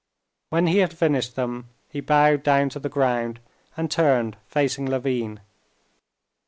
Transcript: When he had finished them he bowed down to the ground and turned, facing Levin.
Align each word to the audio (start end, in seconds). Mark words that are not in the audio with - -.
When 0.49 0.65
he 0.65 0.79
had 0.79 0.97
finished 0.97 1.35
them 1.35 1.69
he 1.91 1.99
bowed 2.01 2.41
down 2.41 2.69
to 2.69 2.79
the 2.79 2.89
ground 2.89 3.39
and 3.77 3.91
turned, 3.91 4.35
facing 4.47 4.87
Levin. 4.87 5.41